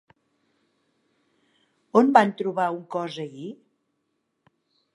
[2.01, 3.53] On van trobar un cos ahir?